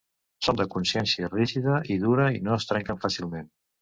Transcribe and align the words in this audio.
Són 0.45 0.55
de 0.61 0.65
consistència 0.75 1.29
rígida 1.33 1.77
i 1.97 1.99
dura 2.07 2.27
i 2.39 2.41
no 2.49 2.57
es 2.59 2.67
trenquen 2.73 3.03
fàcilment. 3.05 3.51